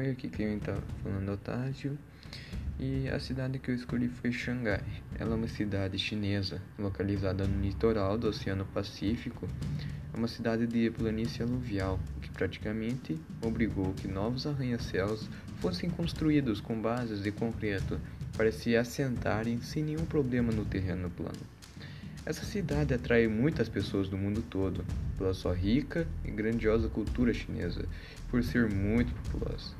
[0.00, 1.98] Oi, aqui quem está falando é Otávio.
[2.78, 4.82] E a cidade que eu escolhi foi Xangai.
[5.18, 9.46] Ela é uma cidade chinesa, localizada no litoral do Oceano Pacífico.
[10.14, 15.28] É uma cidade de planície aluvial, que praticamente obrigou que novos arranha-céus
[15.58, 18.00] fossem construídos com bases de concreto
[18.38, 21.42] para se assentarem sem nenhum problema no terreno plano.
[22.24, 24.82] Essa cidade atrai muitas pessoas do mundo todo
[25.18, 27.84] pela sua rica e grandiosa cultura chinesa,
[28.30, 29.79] por ser muito populosa.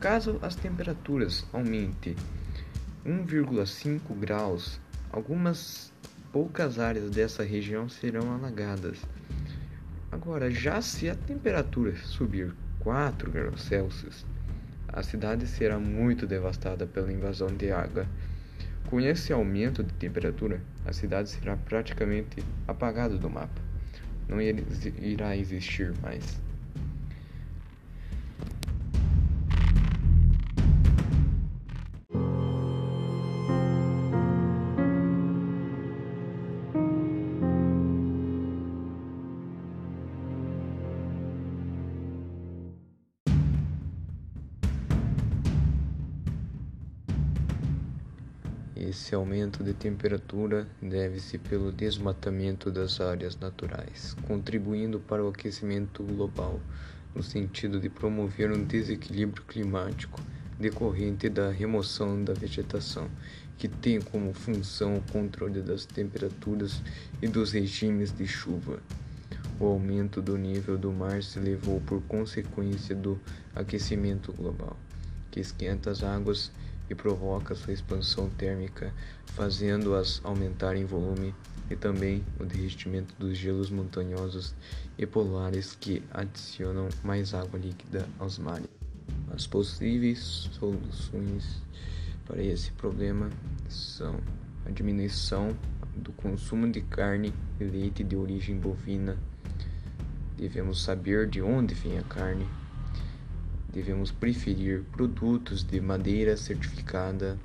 [0.00, 2.14] Caso as temperaturas aumentem
[3.06, 4.80] 1,5 graus,
[5.10, 5.92] algumas
[6.32, 8.98] poucas áreas dessa região serão alagadas.
[10.10, 14.26] Agora, já se a temperatura subir 4 graus Celsius,
[14.88, 18.06] a cidade será muito devastada pela invasão de água
[18.94, 23.60] com esse aumento de temperatura, a cidade será praticamente apagada do mapa.
[24.28, 26.40] Não irá existir mais.
[48.76, 56.60] Esse aumento de temperatura deve-se pelo desmatamento das áreas naturais, contribuindo para o aquecimento global,
[57.14, 60.20] no sentido de promover um desequilíbrio climático
[60.58, 63.08] decorrente da remoção da vegetação,
[63.56, 66.82] que tem como função o controle das temperaturas
[67.22, 68.80] e dos regimes de chuva.
[69.60, 73.20] O aumento do nível do mar se levou por consequência do
[73.54, 74.76] aquecimento global,
[75.30, 76.50] que esquenta as águas
[76.88, 78.92] e provoca sua expansão térmica,
[79.26, 81.34] fazendo-as aumentar em volume,
[81.70, 84.54] e também o derretimento dos gelos montanhosos
[84.98, 88.68] e polares que adicionam mais água líquida aos mares.
[89.34, 91.62] As possíveis soluções
[92.26, 93.30] para esse problema
[93.68, 94.20] são
[94.66, 95.56] a diminuição
[95.96, 99.16] do consumo de carne e leite de origem bovina.
[100.36, 102.46] Devemos saber de onde vem a carne,
[103.74, 107.36] devemos preferir produtos de madeira certificada,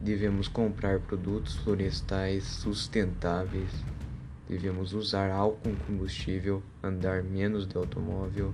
[0.00, 3.70] devemos comprar produtos florestais sustentáveis,
[4.48, 8.52] devemos usar álcool combustível, andar menos de automóvel,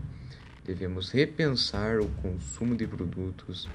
[0.66, 3.66] devemos repensar o consumo de produtos,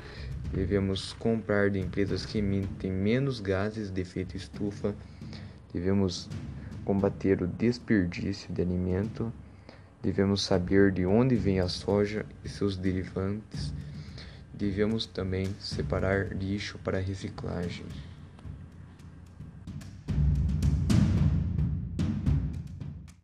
[0.54, 4.96] devemos comprar de empresas que emitem menos gases de efeito estufa,
[5.74, 6.30] devemos
[6.86, 9.34] combater o desperdício de alimento
[10.02, 13.74] Devemos saber de onde vem a soja e seus derivantes.
[14.54, 17.86] Devemos também separar lixo para reciclagem.